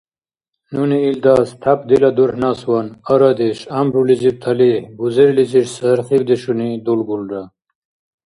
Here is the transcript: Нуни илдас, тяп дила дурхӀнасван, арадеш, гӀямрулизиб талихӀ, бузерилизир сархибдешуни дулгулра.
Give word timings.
Нуни 0.73 0.97
илдас, 1.09 1.49
тяп 1.61 1.79
дила 1.87 2.11
дурхӀнасван, 2.17 2.87
арадеш, 3.11 3.59
гӀямрулизиб 3.67 4.35
талихӀ, 4.43 4.85
бузерилизир 4.97 5.67
сархибдешуни 5.75 6.69
дулгулра. 6.85 7.43